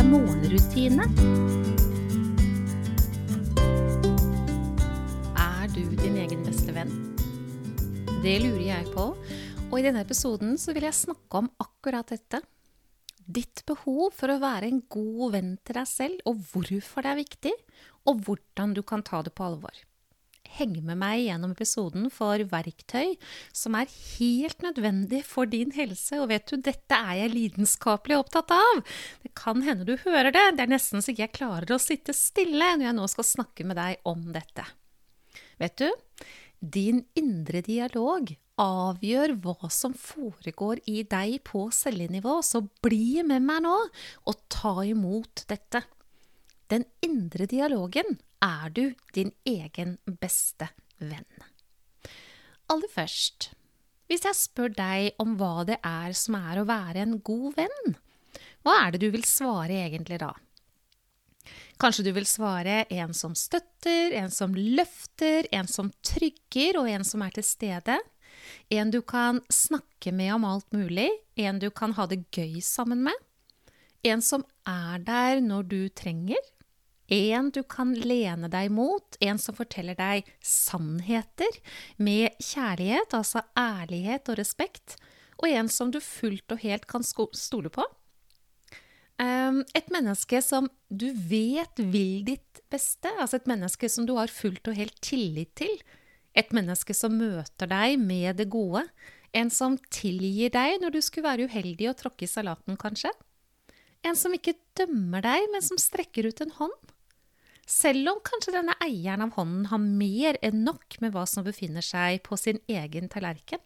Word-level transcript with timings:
morgenrutine. 0.00 1.04
Er 5.36 5.68
du 5.74 5.82
din 6.00 6.16
egen 6.16 6.40
beste 6.46 6.72
venn? 6.72 6.94
Det 8.24 8.38
lurer 8.40 8.64
jeg 8.70 8.88
på, 8.94 9.06
og 9.68 9.76
i 9.76 9.84
denne 9.84 10.00
episoden 10.06 10.56
vil 10.56 10.88
jeg 10.88 10.96
snakke 10.96 11.44
om 11.44 11.52
akkurat 11.60 12.08
dette. 12.08 12.40
Ditt 13.22 13.66
behov 13.68 14.16
for 14.16 14.32
å 14.32 14.40
være 14.40 14.72
en 14.72 14.80
god 14.88 15.36
venn 15.36 15.54
til 15.60 15.76
deg 15.82 15.88
selv, 15.92 16.24
og 16.24 16.40
hvorfor 16.54 17.04
det 17.04 17.12
er 17.12 17.20
viktig, 17.20 17.56
og 18.08 18.24
hvordan 18.24 18.72
du 18.72 18.80
kan 18.82 19.04
ta 19.04 19.20
det 19.22 19.36
på 19.36 19.44
alvor 19.44 19.76
henge 20.58 20.82
med 20.84 21.00
meg 21.00 21.24
gjennom 21.26 21.54
episoden 21.54 22.08
for 22.12 22.42
verktøy 22.50 23.14
som 23.56 23.76
er 23.78 23.90
helt 23.90 24.62
nødvendig 24.64 25.22
for 25.26 25.50
din 25.50 25.72
helse. 25.76 26.20
Og 26.20 26.30
vet 26.32 26.46
du, 26.50 26.58
dette 26.60 26.98
er 26.98 27.22
jeg 27.22 27.34
lidenskapelig 27.34 28.20
opptatt 28.20 28.52
av. 28.56 28.82
Det 29.24 29.32
kan 29.38 29.64
hende 29.66 29.88
du 29.88 29.96
hører 30.04 30.32
det. 30.34 30.44
Det 30.58 30.66
er 30.66 30.74
nesten 30.74 31.04
så 31.04 31.14
jeg 31.16 31.34
klarer 31.34 31.74
å 31.74 31.82
sitte 31.82 32.14
stille 32.16 32.74
når 32.76 32.88
jeg 32.90 32.98
nå 33.00 33.08
skal 33.10 33.28
snakke 33.32 33.66
med 33.68 33.80
deg 33.80 34.00
om 34.08 34.28
dette. 34.34 34.66
Vet 35.62 35.78
du, 35.80 35.88
din 36.62 37.02
indre 37.18 37.62
dialog 37.66 38.30
avgjør 38.62 39.36
hva 39.42 39.70
som 39.72 39.94
foregår 39.96 40.82
i 40.90 41.02
deg 41.08 41.40
på 41.48 41.66
cellenivå, 41.74 42.40
så 42.44 42.62
bli 42.84 43.22
med 43.26 43.44
meg 43.46 43.64
nå 43.64 43.78
og 44.28 44.44
ta 44.52 44.82
imot 44.86 45.44
dette. 45.50 45.82
Den 46.70 46.86
indre 47.04 47.48
dialogen 47.50 48.18
er 48.42 48.70
du 48.74 48.84
din 49.14 49.32
egen 49.48 49.96
beste 50.20 50.68
venn. 50.98 51.28
Aller 52.72 52.90
først, 52.90 53.50
hvis 54.10 54.24
jeg 54.26 54.38
spør 54.38 54.72
deg 54.76 55.20
om 55.22 55.36
hva 55.40 55.66
det 55.68 55.78
er 55.86 56.14
som 56.16 56.36
er 56.38 56.60
å 56.60 56.68
være 56.68 57.04
en 57.04 57.18
god 57.24 57.58
venn, 57.60 57.94
hva 58.62 58.78
er 58.84 58.94
det 58.94 59.02
du 59.02 59.12
vil 59.14 59.26
svare 59.26 59.82
egentlig 59.86 60.20
da? 60.22 60.32
Kanskje 61.82 62.04
du 62.06 62.12
vil 62.14 62.28
svare 62.28 62.84
en 62.94 63.14
som 63.16 63.34
støtter, 63.34 64.12
en 64.14 64.30
som 64.30 64.54
løfter, 64.54 65.48
en 65.50 65.66
som 65.66 65.90
trygger, 66.06 66.78
og 66.78 66.90
en 66.90 67.04
som 67.06 67.24
er 67.26 67.34
til 67.34 67.46
stede. 67.46 67.96
En 68.70 68.92
du 68.94 69.00
kan 69.02 69.40
snakke 69.50 70.12
med 70.14 70.34
om 70.36 70.46
alt 70.46 70.68
mulig, 70.74 71.08
en 71.34 71.58
du 71.58 71.70
kan 71.74 71.96
ha 71.98 72.06
det 72.06 72.22
gøy 72.30 72.60
sammen 72.62 73.02
med. 73.08 73.16
En 74.06 74.22
som 74.22 74.46
er 74.68 75.02
der 75.02 75.42
når 75.42 75.66
du 75.70 75.80
trenger, 75.88 76.38
en 77.12 77.50
du 77.52 77.62
kan 77.68 77.92
lene 77.94 78.48
deg 78.52 78.72
mot, 78.72 79.16
en 79.20 79.40
som 79.40 79.56
forteller 79.56 79.98
deg 79.98 80.28
sannheter 80.40 81.58
med 82.00 82.32
kjærlighet, 82.40 83.14
altså 83.14 83.44
ærlighet 83.58 84.32
og 84.32 84.38
respekt, 84.40 84.96
og 85.42 85.50
en 85.50 85.68
som 85.72 85.90
du 85.92 86.00
fullt 86.02 86.54
og 86.54 86.62
helt 86.64 86.88
kan 86.90 87.04
stole 87.04 87.72
på. 87.72 87.84
Ehm, 89.20 89.62
et 89.76 89.90
menneske 89.92 90.40
som 90.42 90.68
du 90.88 91.10
vet 91.12 91.78
vil 91.78 92.22
ditt 92.26 92.62
beste, 92.72 93.10
altså 93.18 93.38
et 93.38 93.50
menneske 93.50 93.90
som 93.92 94.06
du 94.08 94.16
har 94.16 94.32
fullt 94.32 94.70
og 94.70 94.78
helt 94.78 94.96
tillit 95.04 95.52
til. 95.58 95.74
Et 96.34 96.48
menneske 96.56 96.94
som 96.96 97.18
møter 97.18 97.68
deg 97.68 97.98
med 98.00 98.40
det 98.40 98.48
gode. 98.52 98.86
En 99.36 99.50
som 99.52 99.76
tilgir 99.92 100.52
deg 100.52 100.80
når 100.80 100.94
du 100.94 101.00
skulle 101.04 101.28
være 101.28 101.48
uheldig 101.48 101.90
og 101.90 101.98
tråkke 102.00 102.26
i 102.26 102.30
salaten, 102.30 102.78
kanskje. 102.80 103.12
En 104.02 104.18
som 104.18 104.32
ikke 104.34 104.56
dømmer 104.76 105.22
deg, 105.24 105.46
men 105.52 105.62
som 105.64 105.78
strekker 105.78 106.26
ut 106.28 106.42
en 106.42 106.56
hånd. 106.56 106.91
Selv 107.68 108.10
om 108.10 108.22
kanskje 108.26 108.56
denne 108.56 108.74
eieren 108.82 109.22
av 109.24 109.36
hånden 109.36 109.68
har 109.70 109.82
mer 109.82 110.38
enn 110.42 110.64
nok 110.66 110.98
med 111.02 111.14
hva 111.14 111.26
som 111.30 111.46
befinner 111.46 111.84
seg 111.84 112.22
på 112.26 112.38
sin 112.40 112.58
egen 112.70 113.08
tallerken. 113.12 113.62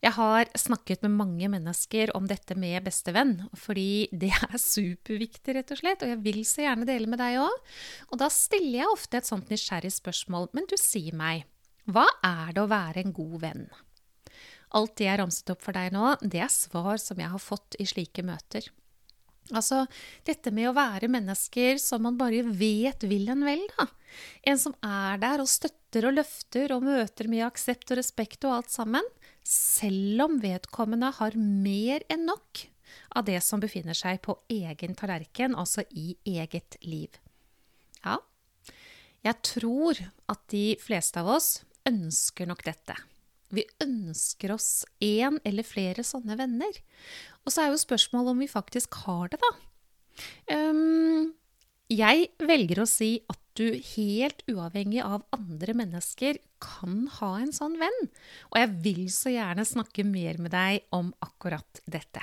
Jeg 0.00 0.16
har 0.16 0.48
snakket 0.56 1.02
med 1.04 1.12
mange 1.12 1.48
mennesker 1.52 2.14
om 2.16 2.24
dette 2.28 2.56
med 2.56 2.86
bestevenn, 2.86 3.34
fordi 3.52 4.08
det 4.16 4.30
er 4.32 4.56
superviktig, 4.56 5.58
rett 5.58 5.74
og 5.74 5.80
slett, 5.82 6.00
og 6.00 6.08
jeg 6.14 6.22
vil 6.24 6.40
så 6.48 6.64
gjerne 6.64 6.88
dele 6.88 7.10
med 7.10 7.20
deg 7.20 7.36
òg. 7.42 7.74
Og 8.08 8.22
da 8.22 8.30
stiller 8.32 8.78
jeg 8.80 8.94
ofte 8.94 9.20
et 9.20 9.28
sånt 9.28 9.52
nysgjerrig 9.52 9.92
spørsmål, 9.92 10.48
men 10.56 10.68
du 10.70 10.78
sier 10.80 11.12
meg, 11.16 11.44
hva 11.84 12.06
er 12.24 12.56
det 12.56 12.64
å 12.64 12.70
være 12.72 13.04
en 13.04 13.12
god 13.12 13.36
venn? 13.44 13.68
Alt 14.78 14.96
det 14.96 15.10
jeg 15.10 15.20
ramset 15.20 15.52
opp 15.52 15.64
for 15.66 15.76
deg 15.76 15.92
nå, 15.92 16.14
det 16.22 16.46
er 16.46 16.52
svar 16.54 16.96
som 17.02 17.20
jeg 17.20 17.32
har 17.34 17.42
fått 17.42 17.76
i 17.82 17.88
slike 17.90 18.24
møter. 18.24 18.70
Altså, 19.50 19.84
dette 20.26 20.52
med 20.54 20.70
å 20.70 20.76
være 20.76 21.10
mennesker 21.10 21.80
som 21.82 22.04
man 22.06 22.18
bare 22.20 22.42
vet 22.46 23.04
vil 23.08 23.30
en 23.32 23.44
vel, 23.46 23.62
da. 23.76 23.88
En 24.46 24.58
som 24.58 24.74
er 24.84 25.20
der 25.22 25.42
og 25.42 25.50
støtter 25.50 26.08
og 26.08 26.16
løfter 26.18 26.74
og 26.74 26.84
møter 26.86 27.30
med 27.30 27.44
aksept 27.46 27.92
og 27.92 28.00
respekt 28.00 28.46
og 28.46 28.56
alt 28.58 28.72
sammen, 28.74 29.06
selv 29.46 30.26
om 30.26 30.38
vedkommende 30.42 31.12
har 31.18 31.38
mer 31.38 32.04
enn 32.10 32.26
nok 32.28 32.64
av 33.14 33.26
det 33.26 33.38
som 33.46 33.62
befinner 33.62 33.96
seg 33.96 34.20
på 34.24 34.36
egen 34.50 34.96
tallerken, 34.98 35.54
altså 35.54 35.84
i 35.90 36.14
eget 36.26 36.78
liv. 36.82 37.14
Ja, 38.02 38.18
jeg 39.26 39.36
tror 39.44 39.98
at 40.32 40.44
de 40.52 40.64
fleste 40.80 41.20
av 41.20 41.28
oss 41.36 41.50
ønsker 41.88 42.48
nok 42.48 42.64
dette. 42.66 42.96
Vi 43.54 43.66
ønsker 43.82 44.54
oss 44.54 44.84
én 45.02 45.40
eller 45.46 45.66
flere 45.66 46.04
sånne 46.06 46.36
venner. 46.38 46.80
Og 47.44 47.52
så 47.52 47.64
er 47.64 47.72
jo 47.72 47.82
spørsmålet 47.82 48.34
om 48.34 48.42
vi 48.44 48.50
faktisk 48.50 49.02
har 49.06 49.32
det, 49.32 49.40
da. 49.42 49.52
Um, 50.52 51.30
jeg 51.90 52.28
velger 52.38 52.82
å 52.82 52.88
si 52.88 53.16
at 53.30 53.40
du 53.58 53.74
helt 53.74 54.44
uavhengig 54.48 55.00
av 55.02 55.24
andre 55.34 55.74
mennesker 55.76 56.38
kan 56.62 57.06
ha 57.18 57.32
en 57.40 57.50
sånn 57.54 57.74
venn. 57.80 58.04
Og 58.52 58.60
jeg 58.60 58.70
vil 58.84 59.02
så 59.12 59.32
gjerne 59.34 59.66
snakke 59.66 60.06
mer 60.06 60.38
med 60.38 60.54
deg 60.54 60.86
om 60.94 61.10
akkurat 61.24 61.82
dette. 61.90 62.22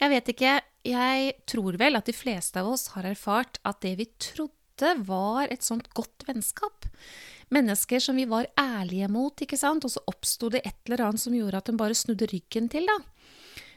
Jeg 0.00 0.12
vet 0.12 0.32
ikke, 0.32 0.56
jeg 0.86 1.32
tror 1.48 1.78
vel 1.80 1.98
at 1.98 2.08
de 2.08 2.16
fleste 2.16 2.60
av 2.60 2.68
oss 2.72 2.90
har 2.94 3.08
erfart 3.08 3.60
at 3.68 3.80
det 3.84 3.94
vi 4.00 4.08
trodde 4.20 4.92
var 5.08 5.48
et 5.52 5.64
sånt 5.64 5.88
godt 5.96 6.26
vennskap, 6.28 6.88
mennesker 7.54 8.02
som 8.02 8.16
vi 8.18 8.26
var 8.28 8.48
ærlige 8.58 9.08
mot, 9.12 9.42
ikke 9.42 9.58
sant, 9.58 9.86
og 9.86 9.92
så 9.92 10.02
oppsto 10.10 10.50
det 10.52 10.64
et 10.66 10.78
eller 10.86 11.06
annet 11.08 11.22
som 11.22 11.36
gjorde 11.36 11.60
at 11.60 11.68
de 11.70 11.76
bare 11.78 11.98
snudde 11.98 12.28
ryggen 12.32 12.70
til, 12.72 12.88
da. 12.88 12.98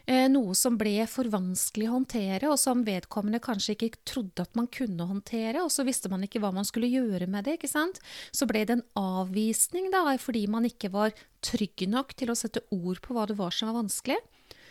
Eh, 0.09 0.25
noe 0.31 0.55
som 0.57 0.73
ble 0.79 1.03
for 1.05 1.29
vanskelig 1.29 1.85
å 1.85 1.99
håndtere, 1.99 2.49
og 2.49 2.57
som 2.57 2.81
vedkommende 2.87 3.41
kanskje 3.45 3.75
ikke 3.75 3.91
trodde 4.09 4.41
at 4.41 4.55
man 4.57 4.69
kunne 4.73 5.05
håndtere, 5.05 5.61
og 5.61 5.69
så 5.69 5.85
visste 5.85 6.09
man 6.09 6.25
ikke 6.25 6.41
hva 6.41 6.49
man 6.55 6.65
skulle 6.65 6.89
gjøre 6.89 7.27
med 7.29 7.45
det, 7.45 7.59
ikke 7.59 7.69
sant. 7.69 8.01
Så 8.33 8.47
ble 8.49 8.63
det 8.65 8.79
en 8.79 8.87
avvisning, 8.97 9.91
da, 9.93 10.07
fordi 10.17 10.47
man 10.49 10.65
ikke 10.65 10.89
var 10.95 11.13
trygg 11.45 11.85
nok 11.91 12.15
til 12.17 12.33
å 12.33 12.37
sette 12.39 12.65
ord 12.73 13.03
på 13.05 13.13
hva 13.13 13.27
det 13.29 13.37
var 13.37 13.53
som 13.53 13.69
var 13.69 13.83
vanskelig. 13.83 14.17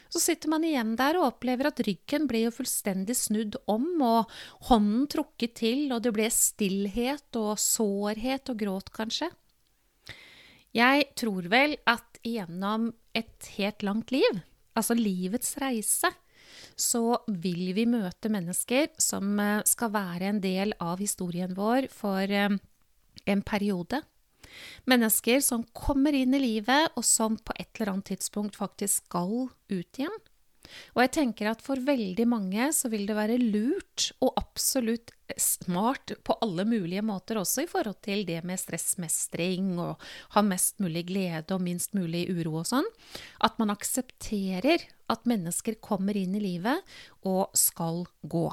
Så 0.08 0.22
sitter 0.22 0.48
man 0.52 0.64
igjen 0.64 0.94
der 0.96 1.18
og 1.20 1.34
opplever 1.34 1.68
at 1.68 1.82
ryggen 1.84 2.28
ble 2.30 2.46
jo 2.46 2.52
fullstendig 2.54 3.16
snudd 3.18 3.58
om, 3.68 3.86
og 4.00 4.30
hånden 4.70 5.04
trukket 5.12 5.58
til, 5.60 5.88
og 5.92 6.04
det 6.06 6.14
ble 6.16 6.30
stillhet 6.32 7.38
og 7.40 7.58
sårhet 7.60 8.52
og 8.52 8.62
gråt, 8.62 8.92
kanskje. 8.96 9.28
Jeg 10.76 11.08
tror 11.18 11.48
vel 11.52 11.76
at 11.88 12.20
gjennom 12.24 12.90
et 13.16 13.52
helt 13.56 13.84
langt 13.84 14.12
liv, 14.14 14.40
altså 14.76 14.96
livets 14.96 15.56
reise, 15.60 16.10
så 16.78 17.18
vil 17.28 17.72
vi 17.76 17.84
møte 17.88 18.30
mennesker 18.32 18.92
som 19.02 19.38
eh, 19.42 19.64
skal 19.68 19.92
være 19.94 20.30
en 20.32 20.40
del 20.42 20.74
av 20.82 21.00
historien 21.02 21.52
vår 21.56 21.88
for 21.92 22.22
eh, 22.24 22.56
en 23.28 23.42
periode. 23.46 24.00
Mennesker 24.90 25.42
som 25.44 25.66
kommer 25.76 26.16
inn 26.16 26.34
i 26.36 26.42
livet, 26.42 26.94
og 26.96 27.06
som 27.06 27.38
på 27.38 27.54
et 27.58 27.70
eller 27.76 27.94
annet 27.94 28.12
tidspunkt 28.14 28.58
faktisk 28.58 29.06
skal 29.06 29.48
ut 29.48 30.00
igjen. 30.00 30.18
Og 30.94 31.02
jeg 31.04 31.12
tenker 31.16 31.50
at 31.50 31.62
for 31.64 31.80
veldig 31.80 32.26
mange 32.28 32.68
så 32.76 32.90
vil 32.92 33.06
det 33.08 33.16
være 33.16 33.38
lurt 33.40 34.10
og 34.24 34.34
absolutt 34.40 35.14
smart 35.40 36.14
på 36.24 36.36
alle 36.44 36.64
mulige 36.68 37.04
måter, 37.04 37.40
også 37.40 37.64
i 37.64 37.70
forhold 37.70 38.00
til 38.04 38.24
det 38.28 38.40
med 38.48 38.60
stressmestring 38.60 39.74
og 39.80 40.04
ha 40.36 40.44
mest 40.44 40.80
mulig 40.82 41.06
glede 41.10 41.56
og 41.56 41.64
minst 41.64 41.96
mulig 41.96 42.26
uro 42.32 42.60
og 42.62 42.68
sånn, 42.70 42.88
at 43.44 43.58
man 43.60 43.72
aksepterer 43.74 44.86
at 45.08 45.28
mennesker 45.28 45.80
kommer 45.84 46.16
inn 46.16 46.36
i 46.36 46.44
livet 46.44 46.98
og 47.28 47.52
skal 47.56 48.04
gå. 48.22 48.48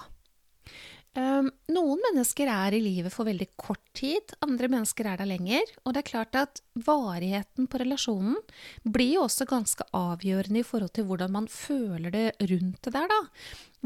Um, 1.16 1.48
noen 1.72 2.02
mennesker 2.04 2.50
er 2.52 2.76
i 2.76 2.82
livet 2.84 3.14
for 3.14 3.24
veldig 3.24 3.48
kort 3.56 3.84
tid, 3.96 4.34
andre 4.44 4.68
mennesker 4.72 5.08
er 5.08 5.22
der 5.22 5.30
lenger. 5.30 5.70
Og 5.86 5.94
det 5.96 6.02
er 6.02 6.10
klart 6.10 6.36
at 6.36 6.60
varigheten 6.76 7.70
på 7.72 7.80
relasjonen 7.80 8.36
blir 8.84 9.14
jo 9.14 9.24
også 9.24 9.48
ganske 9.48 9.88
avgjørende 9.96 10.60
i 10.60 10.68
forhold 10.68 10.92
til 10.98 11.08
hvordan 11.08 11.32
man 11.38 11.48
føler 11.48 12.12
det 12.12 12.26
rundt 12.52 12.82
det 12.84 12.94
der, 12.98 13.08
da. 13.08 13.22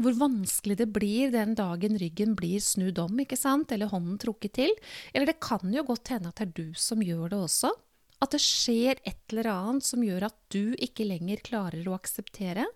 Hvor 0.00 0.18
vanskelig 0.18 0.80
det 0.80 0.88
blir 0.90 1.30
den 1.30 1.54
dagen 1.54 2.00
ryggen 2.02 2.34
blir 2.34 2.58
snudd 2.64 2.98
om, 2.98 3.22
ikke 3.22 3.38
sant, 3.38 3.70
eller 3.70 3.92
hånden 3.92 4.18
trukket 4.18 4.56
til. 4.58 4.74
Eller 5.14 5.30
det 5.30 5.38
kan 5.44 5.70
jo 5.70 5.86
godt 5.86 6.10
hende 6.10 6.32
at 6.32 6.42
det 6.42 6.48
er 6.48 6.56
du 6.58 6.74
som 6.74 7.04
gjør 7.04 7.30
det 7.30 7.42
også. 7.46 7.70
At 8.20 8.34
det 8.34 8.42
skjer 8.44 8.98
et 9.08 9.32
eller 9.32 9.48
annet 9.48 9.86
som 9.86 10.02
gjør 10.04 10.26
at 10.28 10.36
du 10.52 10.74
ikke 10.76 11.06
lenger 11.08 11.40
klarer 11.46 11.86
å 11.88 11.96
akseptere. 11.96 12.66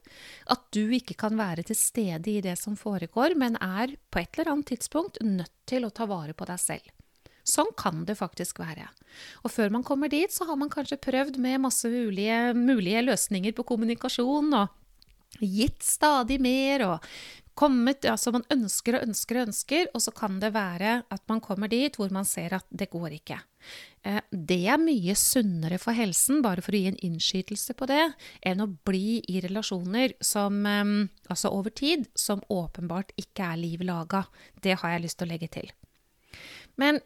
At 0.48 0.64
du 0.72 0.88
ikke 0.96 1.16
kan 1.20 1.36
være 1.36 1.66
til 1.68 1.76
stede 1.76 2.32
i 2.32 2.40
det 2.44 2.56
som 2.60 2.78
foregår, 2.80 3.36
men 3.36 3.60
er 3.60 3.96
på 4.08 4.22
et 4.22 4.38
eller 4.38 4.54
annet 4.54 4.72
tidspunkt 4.72 5.20
nødt 5.20 5.52
til 5.68 5.84
å 5.84 5.92
ta 5.92 6.08
vare 6.08 6.32
på 6.36 6.48
deg 6.48 6.62
selv. 6.62 6.92
Sånn 7.44 7.74
kan 7.76 8.06
det 8.08 8.16
faktisk 8.16 8.62
være. 8.62 8.88
Og 9.44 9.52
før 9.52 9.74
man 9.74 9.84
kommer 9.84 10.08
dit, 10.08 10.32
så 10.32 10.48
har 10.48 10.56
man 10.56 10.72
kanskje 10.72 10.96
prøvd 11.04 11.36
med 11.44 11.60
masse 11.66 11.90
mulige, 11.92 12.54
mulige 12.56 13.04
løsninger 13.04 13.52
på 13.52 13.66
kommunikasjon 13.68 14.48
og 14.56 15.42
gitt 15.44 15.82
stadig 15.84 16.38
mer 16.40 16.86
og 16.88 17.08
kommet 17.54 18.02
Altså 18.10 18.32
man 18.34 18.42
ønsker 18.50 18.96
og 18.98 19.04
ønsker 19.06 19.38
og 19.38 19.48
ønsker, 19.48 19.90
og 19.94 20.02
så 20.02 20.10
kan 20.14 20.40
det 20.42 20.50
være 20.56 21.04
at 21.06 21.22
man 21.30 21.42
kommer 21.44 21.70
dit 21.70 21.94
hvor 21.94 22.10
man 22.10 22.26
ser 22.26 22.56
at 22.56 22.66
det 22.70 22.88
går 22.90 23.14
ikke. 23.20 23.38
Eh, 24.04 24.20
det 24.30 24.60
er 24.68 24.80
mye 24.80 25.14
sunnere 25.16 25.78
for 25.80 25.96
helsen, 25.96 26.42
bare 26.44 26.62
for 26.64 26.76
å 26.76 26.80
gi 26.80 26.90
en 26.90 27.00
innskytelse 27.08 27.76
på 27.78 27.88
det, 27.88 28.02
enn 28.44 28.60
å 28.60 28.68
bli 28.86 29.22
i 29.32 29.40
relasjoner 29.44 30.16
som 30.20 30.60
eh, 30.68 30.92
Altså 31.32 31.50
over 31.56 31.72
tid, 31.72 32.04
som 32.14 32.42
åpenbart 32.52 33.14
ikke 33.16 33.46
er 33.54 33.60
liv 33.62 33.80
laga. 33.86 34.26
Det 34.60 34.76
har 34.80 34.94
jeg 34.94 35.04
lyst 35.06 35.18
til 35.18 35.28
å 35.28 35.32
legge 35.32 35.48
til. 35.56 35.70
Men 36.76 37.00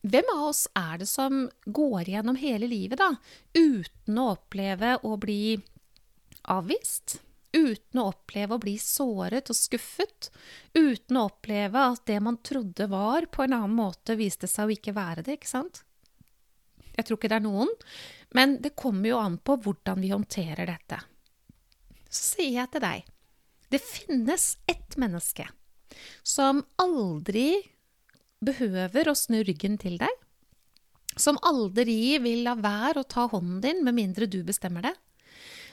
hvem 0.00 0.30
av 0.32 0.46
oss 0.48 0.64
er 0.78 1.02
det 1.02 1.08
som 1.10 1.42
går 1.66 2.08
gjennom 2.08 2.38
hele 2.40 2.70
livet, 2.70 3.02
da, 3.02 3.12
uten 3.52 4.20
å 4.20 4.30
oppleve 4.38 4.96
å 5.04 5.18
bli 5.20 5.58
avvist? 6.48 7.20
uten 7.52 7.98
å 7.98 8.10
oppleve 8.12 8.54
å 8.54 8.62
bli 8.62 8.76
såret 8.78 9.50
og 9.50 9.58
skuffet, 9.58 10.30
uten 10.74 11.18
å 11.18 11.26
oppleve 11.26 11.82
at 11.82 12.04
det 12.06 12.20
man 12.22 12.38
trodde 12.46 12.86
var 12.90 13.26
på 13.26 13.42
en 13.42 13.56
annen 13.56 13.74
måte, 13.74 14.14
viste 14.14 14.46
seg 14.46 14.68
å 14.68 14.74
ikke 14.76 14.94
være 14.94 15.24
det, 15.26 15.40
ikke 15.40 15.50
sant? 15.50 15.82
Jeg 16.96 17.06
tror 17.06 17.18
ikke 17.18 17.30
det 17.32 17.38
er 17.40 17.46
noen, 17.46 17.70
men 18.36 18.58
det 18.62 18.76
kommer 18.78 19.10
jo 19.12 19.20
an 19.20 19.38
på 19.42 19.56
hvordan 19.64 20.02
vi 20.02 20.12
håndterer 20.12 20.68
dette. 20.70 21.00
Så 22.10 22.36
sier 22.36 22.60
jeg 22.60 22.72
til 22.72 22.84
deg, 22.84 23.10
det 23.70 23.82
finnes 23.82 24.56
ett 24.70 24.96
menneske 24.98 25.46
som 26.26 26.64
aldri 26.80 27.52
behøver 28.42 29.10
å 29.10 29.16
snu 29.18 29.40
ryggen 29.46 29.76
til 29.80 29.98
deg, 30.00 30.10
som 31.18 31.38
aldri 31.46 32.18
vil 32.22 32.44
la 32.46 32.56
være 32.58 33.02
å 33.02 33.08
ta 33.08 33.26
hånden 33.30 33.60
din 33.64 33.84
med 33.86 33.96
mindre 33.98 34.28
du 34.30 34.40
bestemmer 34.46 34.86
det, 34.86 34.94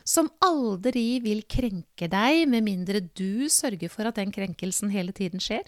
som 0.07 0.29
aldri 0.43 1.19
vil 1.23 1.43
krenke 1.49 2.07
deg 2.11 2.45
med 2.49 2.65
mindre 2.65 3.01
du 3.01 3.47
sørger 3.51 3.91
for 3.91 4.07
at 4.07 4.19
den 4.19 4.31
krenkelsen 4.35 4.91
hele 4.93 5.11
tiden 5.15 5.41
skjer. 5.43 5.65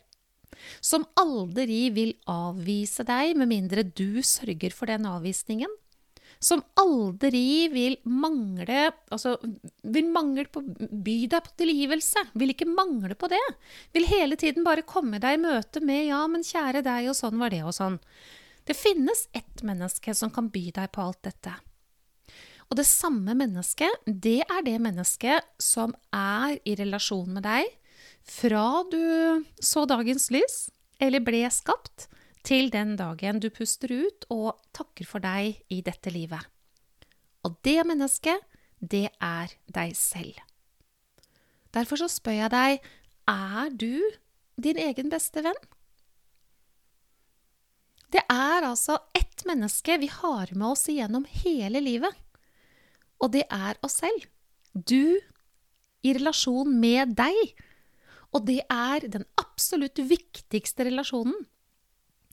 Som 0.82 1.06
aldri 1.20 1.90
vil 1.96 2.16
avvise 2.30 3.06
deg 3.08 3.38
med 3.40 3.52
mindre 3.52 3.84
du 3.84 4.22
sørger 4.26 4.74
for 4.76 4.92
den 4.92 5.08
avvisningen. 5.10 5.72
Som 6.40 6.62
aldri 6.80 7.68
vil 7.74 7.98
mangle 8.08 8.94
Altså, 9.12 9.36
vil 9.84 10.08
mangle 10.14 10.46
på 10.48 10.64
By 10.64 11.18
deg 11.32 11.44
på 11.44 11.56
tilgivelse. 11.60 12.24
Vil 12.40 12.54
ikke 12.54 12.70
mangle 12.70 13.18
på 13.20 13.28
det. 13.32 13.46
Vil 13.96 14.08
hele 14.08 14.40
tiden 14.40 14.64
bare 14.68 14.88
komme 14.88 15.20
deg 15.20 15.36
i 15.36 15.42
møte 15.44 15.84
med 15.84 16.08
'ja, 16.08 16.26
men 16.28 16.46
kjære 16.46 16.84
deg', 16.84 17.10
og 17.10 17.16
sånn 17.16 17.40
var 17.40 17.50
det, 17.50 17.64
og 17.64 17.76
sånn. 17.76 18.00
Det 18.66 18.78
finnes 18.78 19.28
ett 19.34 19.64
menneske 19.64 20.16
som 20.16 20.30
kan 20.30 20.50
by 20.50 20.72
deg 20.72 20.92
på 20.92 21.02
alt 21.02 21.22
dette. 21.24 21.56
Og 22.70 22.78
det 22.78 22.86
samme 22.86 23.34
mennesket, 23.34 23.90
det 24.06 24.44
er 24.46 24.62
det 24.62 24.78
mennesket 24.80 25.42
som 25.58 25.96
er 26.14 26.60
i 26.66 26.76
relasjon 26.78 27.34
med 27.34 27.44
deg 27.44 27.66
fra 28.30 28.84
du 28.92 29.46
så 29.62 29.86
dagens 29.90 30.30
lys, 30.34 30.58
eller 31.00 31.24
ble 31.24 31.44
skapt, 31.54 32.08
til 32.46 32.70
den 32.72 32.96
dagen 32.98 33.42
du 33.44 33.50
puster 33.52 33.92
ut 33.92 34.26
og 34.32 34.62
takker 34.74 35.06
for 35.06 35.24
deg 35.24 35.60
i 35.70 35.82
dette 35.86 36.12
livet. 36.14 36.40
Og 37.44 37.58
det 37.68 37.82
mennesket, 37.88 38.40
det 38.80 39.10
er 39.20 39.52
deg 39.68 39.92
selv. 39.98 40.40
Derfor 41.76 42.00
så 42.02 42.08
spør 42.10 42.38
jeg 42.38 42.54
deg, 42.54 42.88
er 43.30 43.76
du 43.76 44.00
din 44.58 44.80
egen 44.80 45.12
beste 45.12 45.44
venn? 45.46 45.60
Det 48.10 48.24
er 48.32 48.66
altså 48.66 48.98
ett 49.14 49.44
menneske 49.46 50.00
vi 50.02 50.10
har 50.10 50.50
med 50.56 50.72
oss 50.72 50.88
igjennom 50.90 51.28
hele 51.44 51.84
livet 51.84 52.16
og 53.20 53.34
det 53.36 53.46
er 53.52 53.80
oss 53.86 54.00
selv. 54.02 54.28
Du 54.74 55.20
i 56.06 56.14
relasjon 56.16 56.72
med 56.80 57.16
deg. 57.20 57.36
Og 58.36 58.46
det 58.46 58.62
er 58.70 59.08
den 59.10 59.26
absolutt 59.42 60.00
viktigste 60.00 60.86
relasjonen 60.88 61.36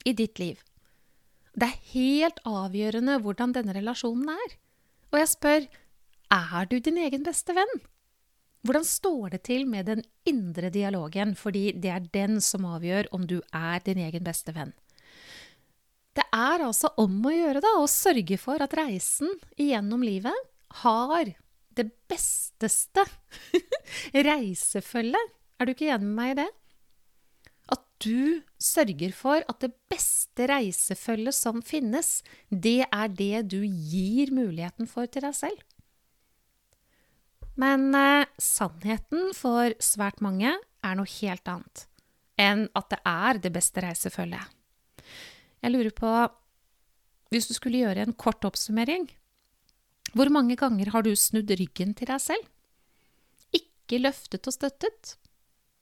i 0.05 0.13
ditt 0.17 0.39
liv. 0.39 0.61
Det 1.57 1.71
er 1.71 1.85
helt 1.95 2.41
avgjørende 2.45 3.19
hvordan 3.25 3.55
denne 3.57 3.75
relasjonen 3.77 4.29
er. 4.35 4.57
Og 5.13 5.21
jeg 5.23 5.31
spør, 5.33 5.69
er 6.37 6.67
du 6.69 6.79
din 6.83 6.99
egen 7.01 7.25
beste 7.25 7.55
venn? 7.57 7.79
Hvordan 8.67 8.85
står 8.85 9.37
det 9.37 9.43
til 9.47 9.65
med 9.71 9.87
den 9.87 10.03
indre 10.27 10.73
dialogen, 10.75 11.37
fordi 11.39 11.71
det 11.73 11.93
er 11.95 12.11
den 12.13 12.41
som 12.43 12.67
avgjør 12.67 13.09
om 13.15 13.25
du 13.31 13.39
er 13.55 13.81
din 13.87 14.01
egen 14.03 14.27
beste 14.27 14.53
venn? 14.57 14.75
Det 16.17 16.25
er 16.33 16.65
altså 16.65 16.91
om 17.01 17.19
å 17.29 17.33
gjøre 17.33 17.63
da, 17.63 17.77
å 17.79 17.89
sørge 17.91 18.39
for 18.41 18.63
at 18.65 18.75
reisen 18.77 19.33
igjennom 19.61 20.03
livet 20.05 20.47
har 20.83 21.31
det 21.77 21.87
besteste 22.09 23.05
reisefølget. 24.29 25.36
Er 25.57 25.67
du 25.67 25.73
ikke 25.73 25.89
enig 25.89 26.07
med 26.07 26.17
meg 26.19 26.33
i 26.33 26.39
det? 26.43 26.49
At 27.73 27.83
du 28.05 28.43
sørger 28.63 29.15
for 29.17 29.41
at 29.41 29.63
det 29.65 29.73
beste 29.91 30.47
reisefølget 30.51 31.35
som 31.35 31.63
finnes, 31.65 32.21
det 32.51 32.85
er 32.87 33.09
det 33.09 33.49
du 33.55 33.63
gir 33.65 34.33
muligheten 34.37 34.91
for 34.91 35.09
til 35.09 35.25
deg 35.27 35.37
selv. 35.37 35.65
Men 37.57 37.89
eh, 37.97 38.29
sannheten 38.37 39.33
for 39.35 39.73
svært 39.81 40.21
mange 40.25 40.53
er 40.57 40.99
noe 40.99 41.09
helt 41.19 41.49
annet 41.49 41.87
enn 42.37 42.67
at 42.77 42.91
det 42.93 42.99
er 43.09 43.39
det 43.41 43.53
beste 43.55 43.81
reisefølget. 43.81 44.45
Jeg 45.65 45.73
lurer 45.73 45.95
på, 45.97 46.11
hvis 47.33 47.49
du 47.49 47.55
skulle 47.57 47.81
gjøre 47.81 48.05
en 48.05 48.13
kort 48.13 48.45
oppsummering, 48.45 49.09
hvor 50.13 50.29
mange 50.33 50.57
ganger 50.61 50.93
har 50.93 51.07
du 51.07 51.15
snudd 51.17 51.51
ryggen 51.59 51.95
til 51.97 52.11
deg 52.11 52.21
selv? 52.23 52.45
Ikke 53.57 54.03
løftet 54.03 54.47
og 54.47 54.55
støttet, 54.55 55.17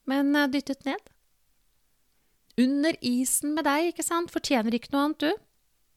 men 0.09 0.31
eh, 0.35 0.49
dyttet 0.53 0.85
ned. 0.87 1.11
Under 2.61 2.95
isen 3.03 3.55
med 3.57 3.67
deg, 3.67 3.91
ikke 3.91 4.05
sant, 4.05 4.31
fortjener 4.31 4.77
ikke 4.77 4.93
noe 4.93 5.09
annet, 5.09 5.25
du. 5.25 5.45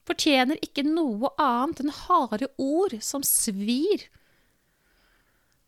Fortjener 0.09 0.59
ikke 0.65 0.83
noe 0.87 1.31
annet 1.39 1.83
enn 1.83 1.93
harde 1.93 2.49
ord 2.59 2.97
som 3.05 3.23
svir, 3.23 4.07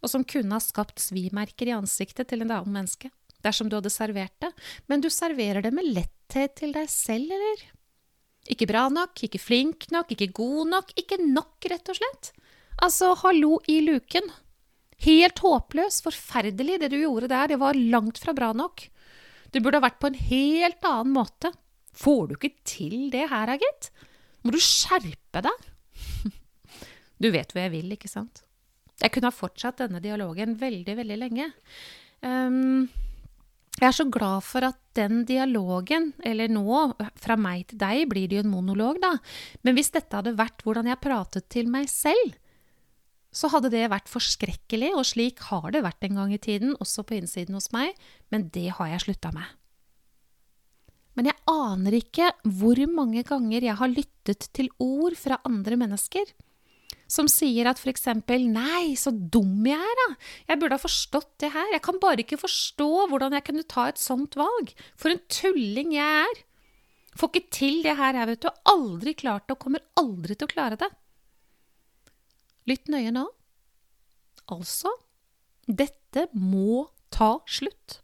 og 0.01 0.10
som 0.10 0.25
kunne 0.25 0.57
ha 0.57 0.63
skapt 0.63 1.00
svimerker 1.00 1.69
i 1.69 1.75
ansiktet 1.75 2.31
til 2.31 2.41
en 2.41 2.53
annen 2.57 2.79
menneske 2.81 3.12
dersom 3.45 3.69
du 3.69 3.77
hadde 3.77 3.89
servert 3.93 4.33
det, 4.43 4.51
men 4.89 5.01
du 5.01 5.10
serverer 5.10 5.63
det 5.65 5.71
med 5.74 5.88
letthet 5.95 6.55
til 6.60 6.75
deg 6.75 6.89
selv, 6.91 7.31
eller? 7.33 7.63
Ikke 8.50 8.67
bra 8.69 8.88
nok, 8.93 9.17
ikke 9.25 9.41
flink 9.41 9.88
nok, 9.93 10.13
ikke 10.13 10.31
god 10.38 10.71
nok, 10.75 10.93
ikke 10.98 11.19
nok, 11.21 11.57
rett 11.69 11.91
og 11.93 11.98
slett. 11.98 12.31
Altså, 12.81 13.13
hallo 13.21 13.60
i 13.69 13.79
luken. 13.86 14.29
Helt 15.01 15.41
håpløs, 15.41 16.01
forferdelig. 16.05 16.79
Det 16.81 16.91
du 16.93 17.00
gjorde 17.01 17.31
der, 17.31 17.51
det 17.53 17.60
var 17.62 17.77
langt 17.77 18.22
fra 18.22 18.36
bra 18.38 18.51
nok. 18.53 18.86
Du 19.51 19.60
burde 19.60 19.81
ha 19.81 19.88
vært 19.88 20.00
på 20.01 20.12
en 20.12 20.20
helt 20.29 20.86
annen 20.88 21.15
måte. 21.15 21.51
Får 21.98 22.29
du 22.29 22.38
ikke 22.38 22.53
til 22.67 23.10
det 23.13 23.27
her, 23.31 23.51
gitt? 23.60 23.91
Må 24.46 24.53
du 24.53 24.62
skjerpe 24.62 25.43
deg? 25.48 25.67
Du 27.22 27.27
vet 27.29 27.51
hvor 27.53 27.62
jeg 27.62 27.70
vil, 27.75 27.91
ikke 27.93 28.10
sant? 28.10 28.39
Jeg 28.98 29.13
kunne 29.13 29.29
ha 29.29 29.36
fortsatt 29.36 29.84
denne 29.84 30.00
dialogen 30.01 30.55
veldig, 30.58 30.96
veldig 30.98 31.17
lenge. 31.22 31.51
Um, 32.25 32.88
jeg 33.77 33.88
er 33.88 33.93
så 33.93 34.08
glad 34.10 34.41
for 34.46 34.65
at 34.65 34.79
den 34.98 35.22
dialogen, 35.29 36.12
eller 36.25 36.50
nå, 36.50 36.79
fra 37.22 37.38
meg 37.38 37.67
til 37.70 37.79
deg, 37.81 38.08
blir 38.10 38.25
det 38.29 38.39
jo 38.39 38.43
en 38.46 38.53
monolog, 38.55 38.98
da. 39.01 39.15
Men 39.65 39.77
hvis 39.77 39.93
dette 39.93 40.17
hadde 40.17 40.34
vært 40.38 40.65
hvordan 40.65 40.89
jeg 40.89 41.01
pratet 41.01 41.48
til 41.53 41.70
meg 41.70 41.89
selv, 41.93 42.40
så 43.31 43.47
hadde 43.53 43.71
det 43.71 43.88
vært 43.91 44.11
forskrekkelig, 44.11 44.91
og 44.97 45.07
slik 45.07 45.41
har 45.47 45.71
det 45.71 45.85
vært 45.85 46.03
en 46.07 46.19
gang 46.19 46.35
i 46.35 46.41
tiden, 46.41 46.75
også 46.83 47.05
på 47.07 47.17
innsiden 47.17 47.55
hos 47.55 47.71
meg, 47.75 47.95
men 48.33 48.50
det 48.53 48.69
har 48.77 48.91
jeg 48.91 49.05
slutta 49.07 49.31
med. 49.35 49.57
Men 51.15 51.27
jeg 51.27 51.39
aner 51.51 51.97
ikke 51.97 52.29
hvor 52.59 52.79
mange 52.91 53.23
ganger 53.27 53.67
jeg 53.67 53.79
har 53.79 53.91
lyttet 53.91 54.47
til 54.55 54.71
ord 54.79 55.17
fra 55.19 55.41
andre 55.47 55.79
mennesker 55.79 56.31
som 57.11 57.27
sier 57.31 57.67
at 57.67 57.79
f.eks.: 57.81 58.07
Nei, 58.51 58.95
så 58.95 59.11
dum 59.11 59.65
jeg 59.67 59.79
er, 59.79 59.97
da. 60.01 60.07
Jeg 60.51 60.61
burde 60.61 60.77
ha 60.77 60.81
forstått 60.81 61.31
det 61.43 61.51
her. 61.55 61.73
Jeg 61.73 61.83
kan 61.83 62.00
bare 62.00 62.23
ikke 62.23 62.39
forstå 62.39 62.89
hvordan 63.11 63.35
jeg 63.35 63.45
kunne 63.47 63.67
ta 63.67 63.89
et 63.91 64.00
sånt 64.00 64.38
valg. 64.39 64.71
For 64.95 65.11
en 65.11 65.21
tulling 65.31 65.91
jeg 65.97 66.23
er. 66.23 66.41
Får 67.19 67.31
ikke 67.33 67.51
til 67.51 67.81
det 67.83 67.97
her, 68.00 68.15
jeg, 68.15 68.29
vet 68.31 68.45
du. 68.45 68.50
Aldri 68.71 69.15
klart 69.19 69.47
det, 69.47 69.57
og 69.57 69.63
kommer 69.65 69.83
aldri 70.00 70.38
til 70.38 70.47
å 70.47 70.53
klare 70.53 70.79
det. 70.79 70.88
Lytt 72.69 72.91
nøye 72.91 73.11
nå. 73.13 73.25
Altså, 74.51 74.91
dette 75.67 76.27
må 76.33 76.87
ta 77.13 77.37
slutt. 77.49 78.01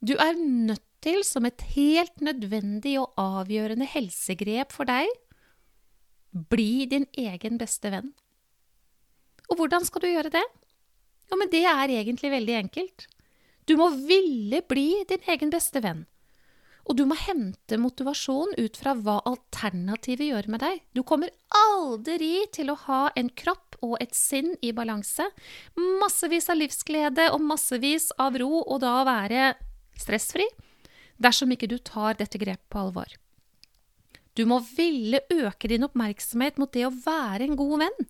Du 0.00 0.14
er 0.14 0.38
nødt 0.38 0.84
til, 1.02 1.22
som 1.26 1.46
et 1.46 1.62
helt 1.74 2.22
nødvendig 2.22 2.96
og 3.00 3.18
avgjørende 3.18 3.86
helsegrep 3.88 4.74
for 4.74 4.88
deg, 4.88 5.10
bli 6.52 6.86
din 6.90 7.06
egen 7.18 7.58
beste 7.58 7.90
venn. 7.92 8.12
Og 9.48 9.58
hvordan 9.58 9.86
skal 9.86 10.04
du 10.04 10.10
gjøre 10.10 10.32
det? 10.34 10.44
Jo, 11.28 11.38
men 11.40 11.50
det 11.52 11.64
er 11.66 11.92
egentlig 11.92 12.30
veldig 12.32 12.56
enkelt. 12.62 13.06
Du 13.68 13.76
må 13.76 13.90
ville 14.08 14.62
bli 14.68 14.90
din 15.08 15.24
egen 15.28 15.50
beste 15.52 15.82
venn. 15.84 16.06
Og 16.88 16.96
du 16.96 17.04
må 17.04 17.16
hente 17.20 17.76
motivasjon 17.76 18.54
ut 18.56 18.78
fra 18.80 18.94
hva 18.96 19.18
alternativet 19.28 20.30
gjør 20.30 20.48
med 20.54 20.62
deg. 20.64 20.80
Du 20.96 21.02
kommer 21.04 21.30
aldri 21.52 22.46
til 22.54 22.72
å 22.72 22.78
ha 22.86 23.02
en 23.18 23.28
kropp 23.28 23.76
og 23.84 23.98
et 24.00 24.16
sinn 24.16 24.54
i 24.64 24.72
balanse, 24.72 25.26
massevis 26.00 26.48
av 26.48 26.58
livsglede 26.62 27.28
og 27.34 27.44
massevis 27.44 28.08
av 28.16 28.40
ro, 28.40 28.64
og 28.64 28.80
da 28.82 29.02
være 29.06 29.52
stressfri, 30.00 30.48
dersom 31.20 31.52
ikke 31.52 31.68
du 31.68 31.76
tar 31.78 32.16
dette 32.18 32.40
grepet 32.40 32.66
på 32.72 32.80
alvor. 32.80 33.12
Du 34.38 34.46
må 34.46 34.60
ville 34.62 35.20
øke 35.34 35.68
din 35.68 35.84
oppmerksomhet 35.84 36.60
mot 36.62 36.70
det 36.72 36.86
å 36.86 36.94
være 36.94 37.48
en 37.48 37.58
god 37.58 37.82
venn, 37.84 38.04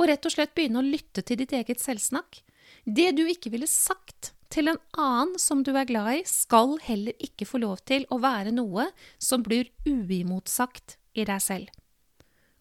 og 0.00 0.08
rett 0.10 0.26
og 0.26 0.32
slett 0.32 0.54
begynne 0.56 0.80
å 0.80 0.86
lytte 0.86 1.22
til 1.22 1.38
ditt 1.42 1.52
eget 1.54 1.82
selvsnakk. 1.84 2.40
Det 2.86 3.10
du 3.18 3.26
ikke 3.28 3.52
ville 3.52 3.68
sagt 3.70 4.32
til 4.56 4.72
en 4.72 4.78
annen 4.96 5.34
som 5.40 5.60
du 5.64 5.74
er 5.76 5.88
glad 5.88 6.22
i, 6.22 6.22
skal 6.24 6.78
heller 6.86 7.16
ikke 7.22 7.48
få 7.48 7.60
lov 7.60 7.82
til 7.88 8.06
å 8.12 8.18
være 8.22 8.54
noe 8.56 8.88
som 9.20 9.44
blir 9.44 9.68
uimotsagt 9.84 10.96
i 11.16 11.26
deg 11.28 11.42
selv. 11.44 11.68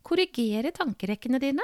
Korrigere 0.05 0.73
tankerekkene 0.75 1.39
dine. 1.41 1.63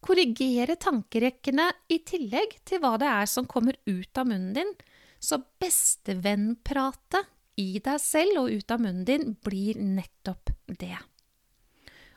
Korrigere 0.00 0.78
tankerekkene 0.78 1.66
i 1.90 1.98
tillegg 2.06 2.54
til 2.68 2.80
hva 2.84 2.94
det 3.02 3.10
er 3.10 3.26
som 3.28 3.48
kommer 3.50 3.76
ut 3.88 4.20
av 4.20 4.30
munnen 4.30 4.54
din. 4.56 4.72
Så 5.18 5.40
bestevennpratet 5.60 7.26
i 7.58 7.80
deg 7.82 7.98
selv 8.00 8.44
og 8.44 8.54
ut 8.54 8.70
av 8.70 8.82
munnen 8.84 9.04
din 9.08 9.34
blir 9.42 9.82
nettopp 9.82 10.54
det. 10.78 10.94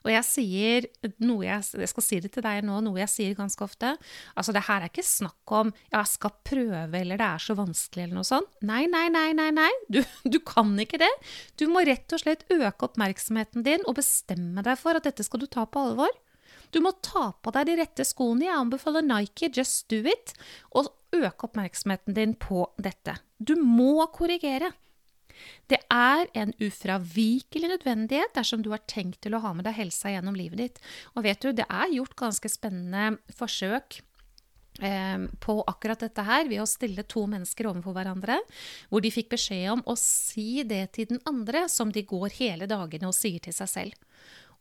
Og 0.01 0.11
jeg 0.13 0.25
sier 0.27 0.87
noe 1.21 1.45
jeg, 1.45 1.65
jeg, 1.77 1.91
skal 1.91 2.05
si 2.05 2.19
det 2.23 2.31
til 2.35 2.45
deg 2.45 2.63
nå, 2.65 2.79
noe 2.85 3.01
jeg 3.01 3.11
sier 3.11 3.37
ganske 3.37 3.65
ofte. 3.65 3.93
Altså, 4.35 4.55
det 4.55 4.65
her 4.67 4.81
er 4.85 4.91
ikke 4.91 5.05
snakk 5.05 5.55
om 5.61 5.73
ja, 5.91 5.99
jeg 6.01 6.13
skal 6.15 6.33
prøve, 6.47 7.01
eller 7.01 7.21
det 7.21 7.27
er 7.27 7.45
så 7.45 7.57
vanskelig, 7.59 8.07
eller 8.07 8.21
noe 8.21 8.27
sånt. 8.27 8.49
Nei, 8.65 8.83
nei, 8.91 9.05
nei, 9.13 9.29
nei, 9.37 9.49
nei. 9.55 9.69
Du, 9.91 10.01
du 10.25 10.39
kan 10.45 10.73
ikke 10.81 11.01
det. 11.01 11.11
Du 11.59 11.67
må 11.71 11.85
rett 11.87 12.13
og 12.15 12.23
slett 12.23 12.47
øke 12.53 12.89
oppmerksomheten 12.89 13.65
din 13.67 13.85
og 13.85 13.99
bestemme 13.99 14.65
deg 14.65 14.79
for 14.81 14.97
at 14.97 15.07
dette 15.07 15.25
skal 15.27 15.43
du 15.43 15.49
ta 15.51 15.67
på 15.69 15.85
alvor. 15.91 16.11
Du 16.71 16.79
må 16.83 16.93
ta 17.03 17.31
på 17.43 17.51
deg 17.55 17.67
de 17.67 17.77
rette 17.81 18.05
skoene. 18.07 18.47
Jeg 18.47 18.57
anbefaler 18.57 19.05
Nike 19.05 19.51
Just 19.51 19.89
Do 19.91 19.99
It. 20.07 20.33
Og 20.71 20.87
øke 21.11 21.49
oppmerksomheten 21.49 22.15
din 22.15 22.37
på 22.39 22.63
dette. 22.79 23.17
Du 23.37 23.57
må 23.59 24.05
korrigere. 24.15 24.71
Det 25.67 25.80
er 25.91 26.29
en 26.37 26.53
ufravikelig 26.63 27.73
nødvendighet 27.73 28.35
dersom 28.37 28.63
du 28.63 28.71
har 28.73 28.83
tenkt 28.89 29.21
til 29.25 29.35
å 29.35 29.41
ha 29.43 29.51
med 29.55 29.67
deg 29.67 29.77
helsa 29.77 30.13
gjennom 30.13 30.37
livet 30.37 30.61
ditt. 30.61 30.79
Og 31.15 31.25
vet 31.27 31.43
du, 31.43 31.51
det 31.55 31.67
er 31.67 31.91
gjort 31.97 32.15
ganske 32.19 32.51
spennende 32.51 33.19
forsøk 33.35 33.99
eh, 34.81 35.27
på 35.43 35.57
akkurat 35.67 36.05
dette 36.05 36.25
her, 36.27 36.47
ved 36.49 36.63
å 36.63 36.69
stille 36.69 37.03
to 37.03 37.25
mennesker 37.29 37.69
overfor 37.69 37.97
hverandre, 37.97 38.39
hvor 38.89 39.03
de 39.03 39.13
fikk 39.13 39.33
beskjed 39.35 39.67
om 39.75 39.83
å 39.85 39.97
si 39.99 40.63
det 40.67 40.85
til 40.97 41.11
den 41.11 41.23
andre 41.29 41.67
som 41.71 41.91
de 41.93 42.05
går 42.07 42.39
hele 42.39 42.69
dagene 42.71 43.11
og 43.11 43.17
sier 43.17 43.43
til 43.43 43.55
seg 43.55 43.75
selv. 43.75 44.07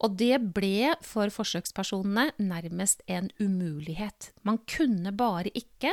Og 0.00 0.16
det 0.16 0.38
ble 0.56 0.94
for 1.04 1.28
forsøkspersonene 1.28 2.30
nærmest 2.40 3.02
en 3.10 3.28
umulighet. 3.40 4.30
Man 4.48 4.62
kunne 4.64 5.12
bare 5.12 5.52
ikke 5.52 5.92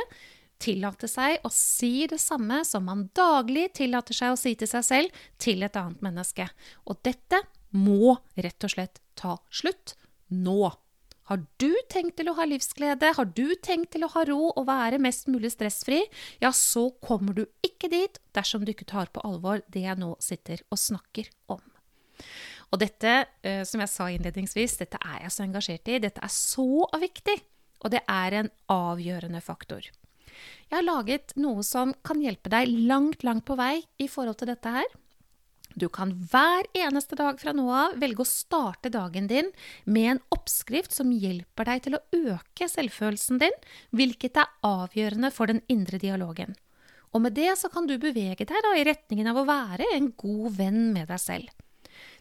tillate 0.62 1.08
seg 1.10 1.44
å 1.46 1.50
si 1.52 2.08
det 2.10 2.20
samme 2.22 2.62
som 2.66 2.86
man 2.88 3.06
daglig 3.16 3.70
tillater 3.78 4.16
seg 4.16 4.34
å 4.34 4.40
si 4.40 4.54
til 4.58 4.70
seg 4.70 4.84
selv, 4.86 5.22
til 5.38 5.62
et 5.66 5.78
annet 5.78 6.02
menneske. 6.04 6.48
Og 6.86 7.00
dette 7.06 7.42
må 7.76 8.16
rett 8.36 8.64
og 8.64 8.74
slett 8.74 9.00
ta 9.18 9.36
slutt 9.50 9.96
nå. 10.32 10.70
Har 11.28 11.42
du 11.60 11.72
tenkt 11.92 12.16
til 12.16 12.30
å 12.30 12.36
ha 12.38 12.46
livsglede, 12.48 13.10
har 13.18 13.32
du 13.36 13.52
tenkt 13.60 13.92
til 13.92 14.06
å 14.06 14.12
ha 14.14 14.22
ro 14.30 14.46
og 14.48 14.64
være 14.68 15.00
mest 15.02 15.28
mulig 15.28 15.50
stressfri, 15.52 16.00
ja, 16.40 16.54
så 16.56 16.86
kommer 17.04 17.36
du 17.36 17.44
ikke 17.64 17.90
dit 17.92 18.16
dersom 18.36 18.64
du 18.64 18.72
ikke 18.72 18.88
tar 18.88 19.12
på 19.12 19.20
alvor 19.28 19.60
det 19.68 19.84
jeg 19.84 20.00
nå 20.00 20.14
sitter 20.24 20.64
og 20.72 20.80
snakker 20.80 21.28
om. 21.52 21.60
Og 22.72 22.80
dette, 22.80 23.12
eh, 23.44 23.60
som 23.68 23.80
jeg 23.84 23.92
sa 23.92 24.08
innledningsvis, 24.08 24.78
dette 24.80 25.00
er 25.04 25.26
jeg 25.26 25.36
så 25.36 25.44
engasjert 25.44 25.88
i. 25.88 26.00
Dette 26.00 26.24
er 26.24 26.32
så 26.32 26.88
viktig, 27.00 27.36
og 27.84 27.92
det 27.92 28.02
er 28.08 28.40
en 28.40 28.50
avgjørende 28.72 29.44
faktor. 29.44 29.84
Jeg 30.68 30.80
har 30.80 30.86
laget 30.86 31.34
noe 31.40 31.64
som 31.66 31.94
kan 32.06 32.20
hjelpe 32.22 32.52
deg 32.52 32.70
langt, 32.88 33.24
langt 33.26 33.46
på 33.48 33.56
vei 33.58 33.82
i 33.98 34.08
forhold 34.10 34.40
til 34.40 34.50
dette 34.52 34.72
her. 34.72 34.88
Du 35.78 35.86
kan 35.92 36.10
hver 36.30 36.66
eneste 36.76 37.16
dag 37.18 37.38
fra 37.38 37.52
nå 37.54 37.66
av 37.70 37.98
velge 38.00 38.24
å 38.24 38.28
starte 38.28 38.90
dagen 38.90 39.28
din 39.30 39.50
med 39.84 40.10
en 40.14 40.22
oppskrift 40.34 40.94
som 40.96 41.12
hjelper 41.12 41.68
deg 41.68 41.84
til 41.84 41.98
å 41.98 42.02
øke 42.16 42.68
selvfølelsen 42.70 43.38
din, 43.42 43.54
hvilket 43.94 44.40
er 44.42 44.50
avgjørende 44.66 45.30
for 45.34 45.50
den 45.50 45.62
indre 45.70 46.00
dialogen. 46.02 46.56
Og 47.14 47.22
med 47.24 47.36
det 47.38 47.52
så 47.60 47.70
kan 47.72 47.86
du 47.88 47.96
bevege 48.00 48.44
deg 48.48 48.64
da 48.64 48.74
i 48.76 48.84
retningen 48.88 49.30
av 49.30 49.40
å 49.40 49.46
være 49.48 49.86
en 49.94 50.10
god 50.18 50.58
venn 50.58 50.82
med 50.96 51.08
deg 51.12 51.22
selv. 51.22 51.48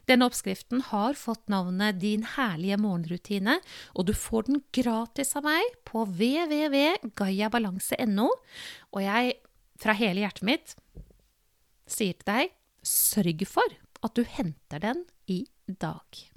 Denne 0.07 0.23
oppskriften 0.29 0.79
har 0.89 1.17
fått 1.19 1.49
navnet 1.51 1.97
Din 1.99 2.23
herlige 2.37 2.77
morgenrutine, 2.79 3.55
og 3.91 4.07
du 4.07 4.13
får 4.15 4.41
den 4.47 4.63
gratis 4.75 5.35
av 5.35 5.43
meg 5.47 5.63
på 5.87 6.05
www.gayabalanse.no. 6.07 8.29
Og 8.95 9.01
jeg, 9.03 9.33
fra 9.77 9.93
hele 9.99 10.19
hjertet 10.23 10.45
mitt, 10.47 10.75
sier 11.87 12.13
til 12.15 12.27
deg 12.31 12.51
sørg 12.87 13.43
for 13.49 13.67
at 14.05 14.13
du 14.15 14.23
henter 14.23 14.79
den 14.83 15.05
i 15.27 15.47
dag. 15.67 16.37